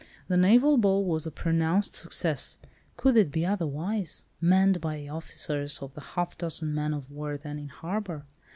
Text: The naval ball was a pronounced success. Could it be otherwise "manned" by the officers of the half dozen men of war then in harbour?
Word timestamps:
The 0.29 0.35
naval 0.35 0.77
ball 0.77 1.05
was 1.05 1.27
a 1.27 1.31
pronounced 1.31 1.93
success. 1.93 2.57
Could 2.97 3.15
it 3.17 3.31
be 3.31 3.45
otherwise 3.45 4.25
"manned" 4.41 4.81
by 4.81 4.97
the 4.97 5.09
officers 5.09 5.77
of 5.77 5.93
the 5.93 6.01
half 6.17 6.35
dozen 6.39 6.73
men 6.73 6.95
of 6.95 7.11
war 7.11 7.37
then 7.37 7.59
in 7.59 7.67
harbour? 7.69 8.25